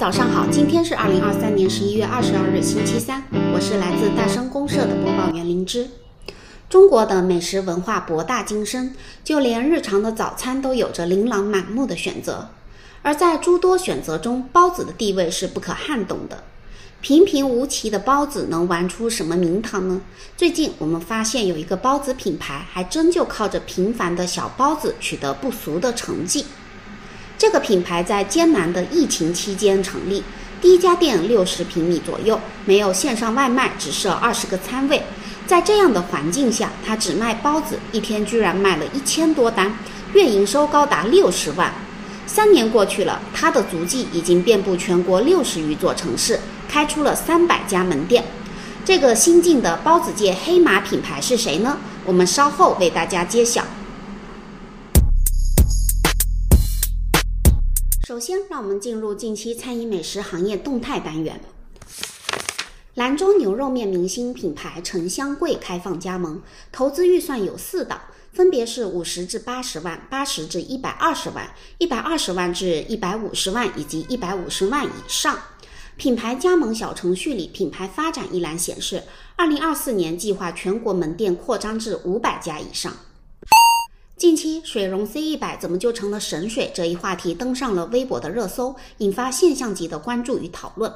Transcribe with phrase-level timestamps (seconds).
[0.00, 5.90] 早上好，今天是二零二三年十一月二十二日，星期三，我是来自大生公社的播报员灵芝。
[6.70, 12.48] 中国的美食文化博大精深，就连日常的早餐都有着琳琅满目的选择。
[13.02, 16.44] 而在诸多选择中，包子的地位是不可撼动的。
[17.02, 20.00] 平平无奇的包子能玩出什么名堂呢？
[20.34, 26.46] 最近我们发现有一个包子品牌，还真就靠着平凡的小包子取得不俗的成绩。
[27.40, 30.22] 这个品牌在艰难的疫情期间成立，
[30.60, 35.02] 第一家店六十平米左右，没有线上外卖，只设二十个餐位。
[35.46, 39.74] 在这样的环境下，他只卖包子，一天居然卖了一千多单，
[40.12, 41.72] 月营收高达六十万。
[42.26, 46.38] 三年过去了，他的足迹已经遍布全国六十余座城市，
[46.68, 48.22] 开出了三百家门店。
[48.84, 51.78] 这个新晋的包子界黑马品牌是谁呢？
[52.04, 53.64] 我们稍后为大家揭晓。
[58.10, 61.40] 首先，让我们进入近期餐饮美食行业动态单元。
[62.94, 68.00] 兰州牛肉面明星品牌陈香贵开放加盟，投资预算有四档，
[68.32, 75.38] 分别是五十至八十万、八十至一百二十万、一百二十万至一百五十万以及一百五十万以上。
[75.96, 79.04] 品牌加盟小程序里，品牌发展一栏显示，
[79.36, 82.92] 二零二四年计划全国门店扩张至五百家以上。
[84.20, 86.70] 近期水溶 C 一百怎么就成了神水？
[86.74, 90.92] 这一话题登上了微博的热搜，引发现象级的关注与讨论。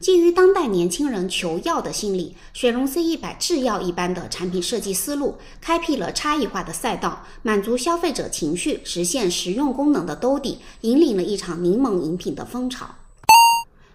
[0.00, 12.86] 基于当代年轻人求药的心理，水溶 C 一百制药一般的产品设计思路，开辟了差异化的赛道，满足消费者情绪，实现实用功能的兜底，引领了一场柠檬饮品的风潮。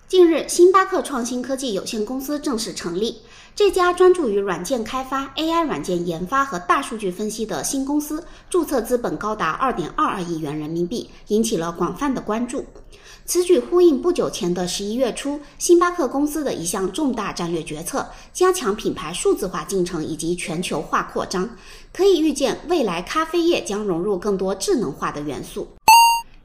[0.08, 3.17] 近日，星巴克创新科技有限公司正式成立。
[3.53, 12.64] 这家专注于软件开发、AI 软件研发和大数据分析的新公司，注册资本高达二点二二亿元人民币，引起了广泛的关注。
[13.25, 21.49] 此举呼应不久前的十一月初，星巴克公司的一项重大战略决策：加强品牌数字化进程以及全球化扩张。
[21.92, 25.67] 可以预见，未来咖啡业将融入更多智能化的元素。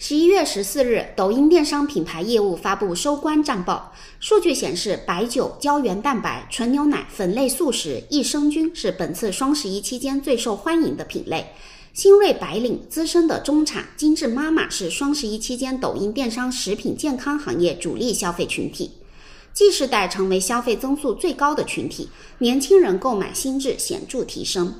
[0.05, 3.93] 十一月十四日，抖音电商品牌业务发布收官战报。
[4.19, 11.53] 数据显示，白酒、胶原蛋白、纯牛奶、粉类素食、益生菌是本次双十一期间最受欢迎的品类。
[11.93, 18.91] 新锐白领、资深的中产、精致妈妈是双十一期间抖音电商食品健康行业主力消费群体。
[19.55, 22.09] G 世代成为消费增速最高的群体，
[22.39, 24.75] 年轻人购买心智显著提升。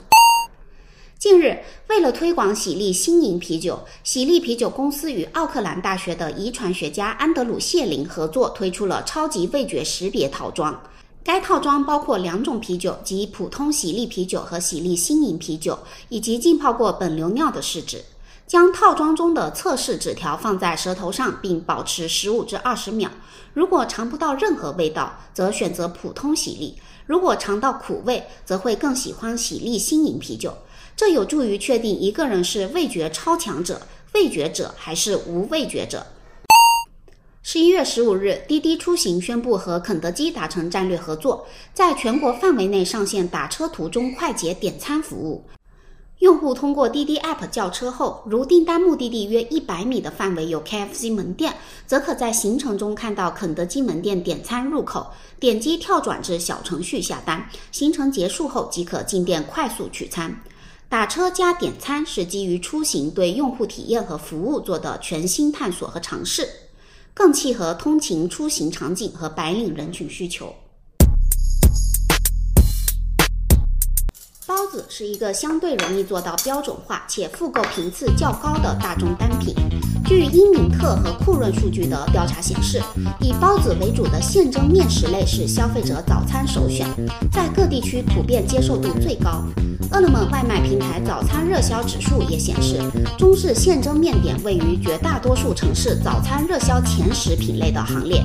[1.23, 10.83] 近日，为了推广喜力新颖啤酒，喜力啤酒公司与奥克兰大学的遗传学家安德鲁谢林合作，推出了超级味觉识别套装。
[11.23, 15.79] 该套装包括两种啤酒，即普通喜力啤酒和喜力新颖啤酒，
[16.09, 18.03] 以及浸泡过本流尿的试纸。
[18.45, 23.09] 将套装中的测试纸条放在舌头上，并保持十五至二十秒。
[23.55, 26.75] 如果尝不到任何味道，则选择普通喜力；
[27.07, 30.55] 如果尝到苦味，则会更喜欢喜力新颖啤酒。
[30.97, 33.83] 这有助于确定一个人是味觉超强者、
[34.15, 36.07] 味觉者还是无味觉者。
[37.43, 45.45] 十一月十五日，滴滴出行宣布和肯德基达成战略合作，在全国范围内上线打车途中快捷点餐服务。
[46.21, 51.55] 用户通过滴滴 App 叫车后，如订单目的地约一百米的范围有 KFC 门店，
[51.85, 55.09] 则可在行程中看到肯德基门店点餐入口，
[55.41, 57.51] 点击跳转至小程序下单。
[57.73, 60.41] 行程结束后即可进店快速取餐。
[60.93, 66.47] 打车加点餐是基于出行对用户体验和服务做的全新探索和尝试，
[67.15, 70.55] 更契合通勤出行场景和白领人群需求。
[74.45, 79.55] 包子是一个相对容易做到标准化且复购频次较高的大众单品。
[80.13, 82.83] 据英敏特和酷润数据的调查显示，
[83.19, 86.87] 以包子为主的现蒸面食类是消费者早餐首选，
[87.31, 89.43] 在各地区普遍接受度最高。
[89.91, 92.79] 饿了么外卖平台早餐热销指数也显示，
[93.17, 98.23] 中式现蒸面点位于绝大多数城市早餐热销前十品类的行列。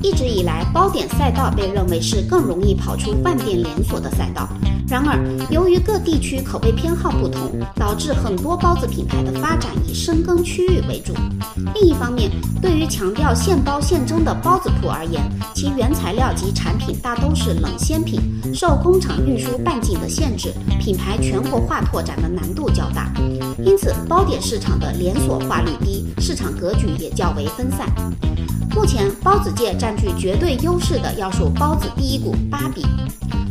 [0.00, 4.48] 一直以来，包点赛道被认为是更容易跑出万店连锁的赛道。
[4.92, 5.18] 然而，
[5.48, 11.14] 由于各地区口味偏好不同，导致很多包子品牌的发展以深耕区域为主。
[11.74, 12.30] 另一方面，
[12.60, 15.22] 对于强调现包现蒸的包子铺而言，
[15.54, 18.20] 其原材料及产品大都是冷鲜品，
[18.52, 23.10] 受工厂运输半径的限制，品牌全国化拓展的难度较大。
[23.64, 27.88] 因此，包点市场的连锁化率低，市场格局也较为分散。
[28.74, 32.84] 目前，包子界占据绝对优势的要数包子第一股芭比。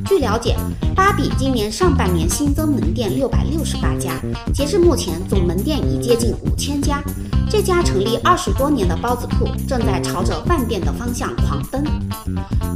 [0.07, 0.57] 据了解，
[0.95, 4.19] 芭比今年上半年新增门店六百六十八家，
[4.51, 7.03] 截至目前总门店已接近五千家。
[7.51, 11.83] 这家成立二十多年的包子铺正在朝着万店的方向狂奔。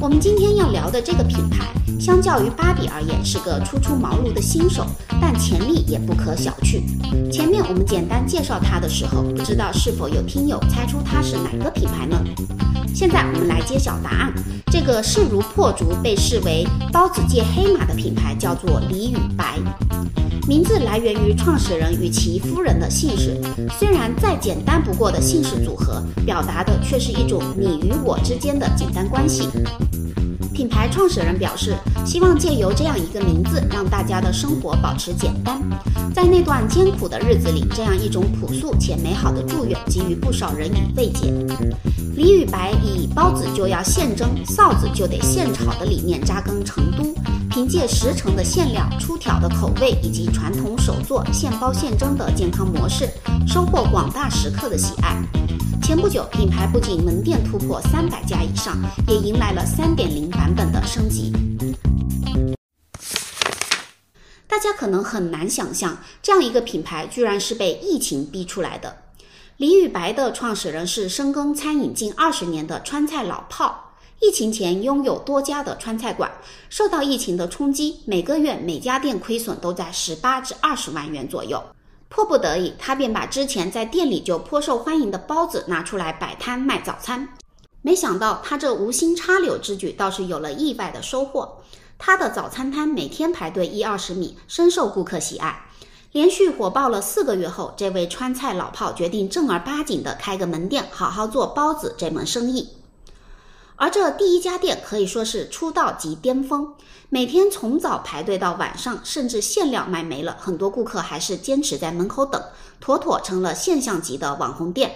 [0.01, 1.63] 我们今天要聊的这个品牌，
[1.98, 4.86] 相较于芭比而言是个初出茅庐的新手，
[5.22, 6.83] 但潜力也不可小觑。
[7.31, 12.22] 前面我们简单介绍它的时候，不知道是否有听友猜出它是哪个品牌呢？
[12.94, 14.33] 现在我们来揭晓答案。
[14.77, 19.57] 这个势如破竹、被视为包子界黑马的品牌叫做李宇白，
[20.50, 23.39] 名字来源于创始人与其夫人的姓氏。
[23.80, 29.48] 虽然再简单不过的姓氏组合，表达的却是一种你与我之间的简单关系。
[30.54, 31.74] 品牌创始人表示，
[32.06, 35.57] 希望借由这样一个名字，让大家的生活保持简单。
[36.13, 41.33] 在那段艰苦的日子里，这样一种朴素且美好的祝愿，给予不少人以慰藉。
[42.15, 47.13] 李宇白以包子就要现蒸，臊子就得现炒的理念扎根成都，
[47.51, 53.09] 凭借十成的馅料、出挑的口味以及传统手作现包现蒸的健康模式，
[53.45, 55.21] 收获广大食客的喜爱。
[55.83, 58.77] 前不久，品牌不仅门店突破三百家以上，
[59.09, 61.33] 也迎来了三点零版本的升级。
[64.47, 68.95] 大家可能很难想象，这样一个品牌居然是被疫情逼出来的。
[69.57, 76.30] 李宇白的创始人是深耕餐饮近二十年的川菜老炮，疫情前拥有多家的川菜馆，
[76.69, 81.63] 受到疫情的冲击，每个月每家店亏损都在十八至二十万元左右。
[82.10, 87.30] 迫不得已，他便把之前在店里就颇受欢迎的包子拿出来摆摊卖早餐。
[87.81, 91.62] 没想到他这无心插柳之举倒是有了意外的收获。
[91.98, 95.64] 他的早餐摊每天排队一二十米，深受顾客喜爱。
[96.15, 102.69] 连续火爆了四个月后，这位川菜老炮决定正儿八经的开个门店，好好做包子这门生意。
[103.75, 106.73] 而这第一家店可以说是出道即巅峰，
[107.09, 112.41] 每天从早排队到晚上，甚至馅料卖没了，很多顾客还是坚持在门口等，
[112.79, 114.95] 妥妥成了现象级的网红店。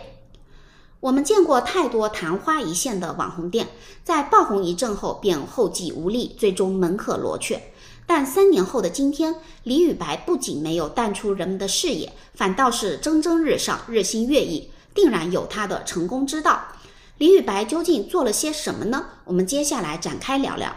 [1.02, 3.68] 我们见过太多昙花一现的网红店，
[4.06, 7.69] 在爆红一阵后便后继无力，最终门可罗雀。
[8.10, 16.60] 但三年后的今天，李宇白不仅没有淡出人们的视野，反倒是蒸蒸日上，日新月异，定然有他的成功之道。
[17.20, 19.06] 李宇白究竟做了些什么呢？
[19.26, 20.76] 我们接下来展开聊聊。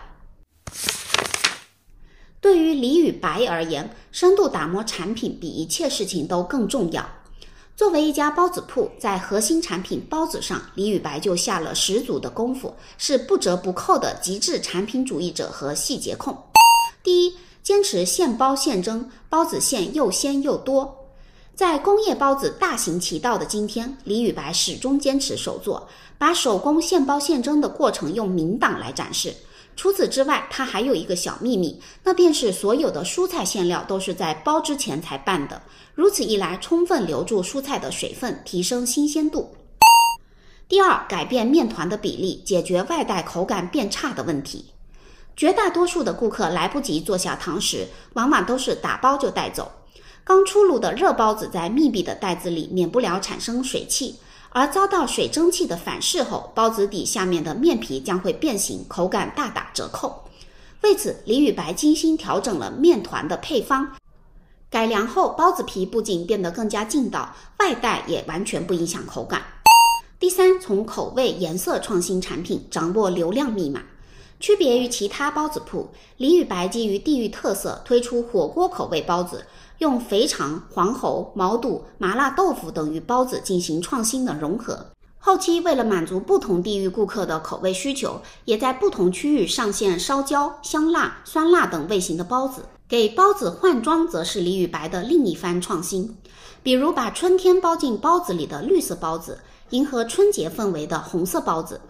[2.42, 7.08] 对于李宇白而言，深度打磨产品比一切事情都更重要。
[7.74, 16.51] 作为一家包子铺，在核心产品包子上，李宇白就下了十足的功夫，是不折不扣的极致产品主义者和细节控。
[17.02, 20.98] 第一，坚持现包现蒸，包子馅又鲜又多。
[21.54, 29.34] 在工业包子大行其道的今天，李宇白始终坚持手作，把手工现包现蒸的过程用明档来展示。
[29.74, 35.62] 除此之外，他还有一个小秘密，那便是所有的蔬菜馅料都是在包之前才拌的。
[35.94, 39.54] 如此一来，充分留住蔬菜的水分，提升新鲜度。
[40.68, 44.71] 第二，改变面团的比例，解决外带口感变差的问题。
[45.36, 49.72] 绝大多数的顾客来不及坐下堂食，往往都是打包就带走。
[50.24, 54.20] 刚出炉的热包子在密闭的袋子里，免不了产生水汽，
[54.50, 60.24] 而遭到水蒸气的反噬后，包子底下面的面皮将会变形，口感大打折扣。
[60.82, 63.96] 为此，李宇白精心调整了面团的配方，
[64.70, 69.42] 改良后包子皮不仅变得更加劲道，外带也完全不影响口感。
[70.20, 73.82] 第三，从口味、颜色创新产品，掌握流量密码。
[74.42, 79.46] 区别于其他包子铺，李宇白基于地域特色推出火锅口味包子。
[79.78, 84.86] 用肥肠、黄喉、毛肚、麻辣豆腐等与包子进行创新的融合。
[85.16, 92.62] 后期为了满足不同地域顾客的口味需求，也在不同区域上线烧焦、香辣、酸辣等味型的包子。
[92.88, 96.16] 给包子换装，则是李宇白的另一番创新。
[96.64, 99.38] 比如把春天包进包子里的绿色包子，
[99.70, 101.80] 迎合春节氛围的红色包子，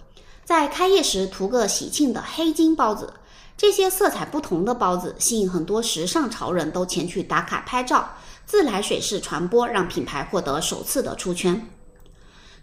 [0.44, 3.14] 在开业时涂个喜庆的黑金包子。
[3.56, 11.68] 这些色彩不同的包子吸引很多时尚潮人都前去打卡拍照，自来水式传播让品牌获得首次的出圈。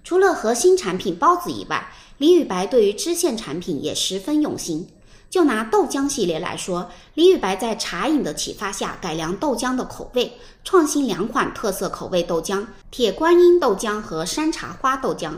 [0.03, 4.89] 除了核心产品包子以外，李宇白对于支线产品也十分用心。
[5.29, 15.35] 就拿豆浆系列来说，李宇白在茶饮的启发下改良豆浆的口味，创新两款特色口味豆浆：铁观音豆浆和山茶花豆浆。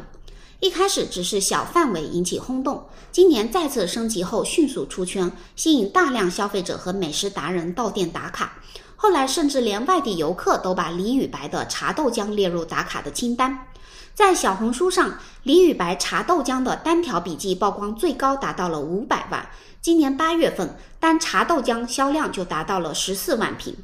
[0.62, 8.54] 一开始只是小范围引起轰动，今年再次升级后迅速出圈，吸引大量消费者和美食达人到店打卡。
[8.96, 13.66] 后来甚至连外地游客都把李宇白的茶豆浆列入打卡的清单。
[14.14, 19.50] 在小红书上，李宇白茶豆浆的单条笔记曝光最高达到了五百万，
[19.82, 23.76] 今年八月份单茶豆浆销量就达到了十四万瓶。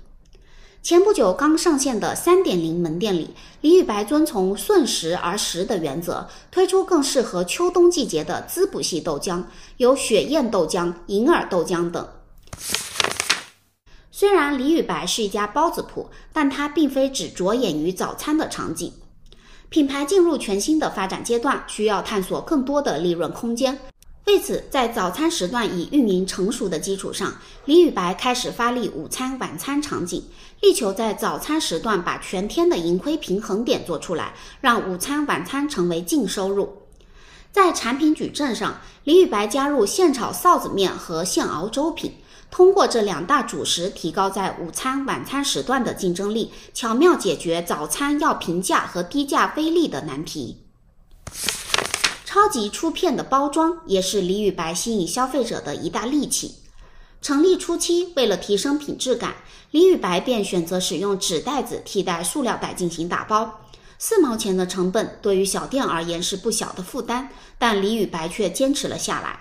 [0.84, 9.43] 前不久刚上线的三点零门店里，李宇白遵从顺时而食的原则，推出更适合秋冬季节的滋补系豆浆，
[9.75, 12.07] 有雪燕豆浆、银耳豆浆等。
[14.10, 18.93] 虽然李宇白是一家包子铺，但它并非只着眼于早餐的场景。
[19.69, 23.77] 品牌进入全新的发展阶段，需要探索更多的利润空间。
[24.27, 30.22] 为此，在早餐时段已运营成熟的基础上，李宇白开始发力午餐、晚餐场景，
[30.60, 36.81] 力求在早餐时段把全天的盈亏平衡点做出来，让午餐、晚餐成为净收入。
[37.53, 42.12] 在产品矩阵上，李宇白加入现炒臊子面和现熬粥品，
[42.51, 50.65] 通过这两大主食提高在午餐、晚餐时段的竞争力，巧妙解决早餐要平价和低价非利的难题。
[52.38, 56.58] 超级出片的包装也是李宇白吸引消费者的一大利器。
[57.20, 59.38] 成立初期，为了提升品质感，
[59.72, 63.62] 李宇白便选择使用纸袋子替代塑料袋进行打包。
[63.98, 69.39] 四毛钱的成本对于小店而言是不小的负担，但李宇白却坚持了下来。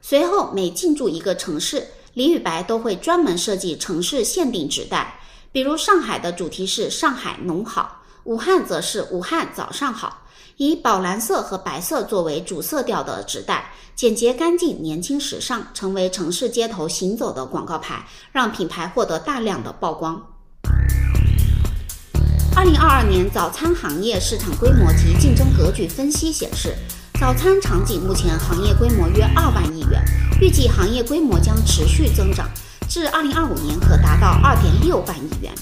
[0.00, 5.20] 随后，每进驻一个城市，李宇白都会专门设计城市限定纸袋，
[5.52, 10.22] 比如上海的主题是“上海农好”，武汉则是“武汉早上好”。
[10.56, 20.22] 以宝蓝色和白色作为主色调的纸袋，简洁干净、年轻时尚，成为城市街头行走的广告牌，让品牌获得大量的曝光。
[22.54, 26.74] 二零二二年早餐行业市场规模及竞争格局分析显示，
[27.18, 30.04] 早餐场景目前行业规模约二万亿元，
[30.42, 32.46] 预计行业规模将持续增长，
[32.86, 35.54] 至二零二五年可达到二点六万亿元。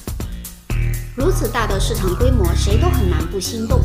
[1.18, 3.80] 如此大的市场规模，谁都很难不心动。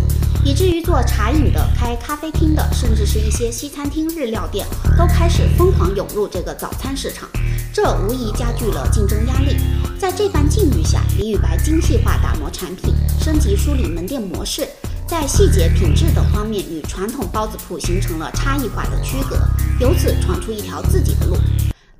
[0.45, 7.27] 以至于做茶饮的、开咖啡厅的，甚至是一些西餐厅、日料店，都开始疯狂涌入这个早餐市场，
[7.73, 9.57] 这无疑加剧了竞争压力。
[9.97, 14.67] 在这番境遇下，李宇白精细化打磨产品，升级梳理门店模式，
[15.07, 19.39] 在细节、品质等方面与传统包子铺形成了差异化的区隔，
[19.79, 21.35] 由此闯出一条自己的路。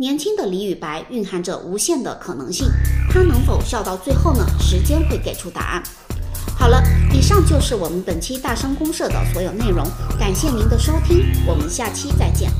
[0.03, 2.67] 年轻的李宇白蕴含着无限的可能性，
[3.09, 4.45] 他能否笑到最后呢？
[4.59, 5.83] 时间会给出答案。
[6.59, 6.83] 好了，
[7.13, 9.87] 以上就是我们本期大声公社的所有内容，
[10.19, 12.51] 感谢您的收听，我们下期再见。